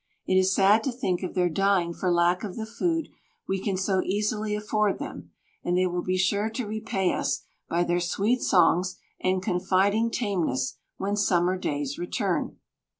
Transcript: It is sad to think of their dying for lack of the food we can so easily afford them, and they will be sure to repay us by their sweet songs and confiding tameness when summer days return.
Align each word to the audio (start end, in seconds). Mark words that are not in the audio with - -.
It 0.25 0.33
is 0.35 0.51
sad 0.55 0.83
to 0.85 0.91
think 0.91 1.21
of 1.21 1.35
their 1.35 1.47
dying 1.47 1.93
for 1.93 2.11
lack 2.11 2.43
of 2.43 2.55
the 2.55 2.65
food 2.65 3.09
we 3.47 3.61
can 3.61 3.77
so 3.77 4.01
easily 4.01 4.55
afford 4.55 4.97
them, 4.97 5.29
and 5.63 5.77
they 5.77 5.85
will 5.85 6.01
be 6.01 6.17
sure 6.17 6.49
to 6.49 6.65
repay 6.65 7.13
us 7.13 7.43
by 7.69 7.83
their 7.83 7.99
sweet 7.99 8.41
songs 8.41 8.97
and 9.19 9.43
confiding 9.43 10.09
tameness 10.09 10.79
when 10.97 11.15
summer 11.15 11.55
days 11.55 11.99
return. 11.99 12.57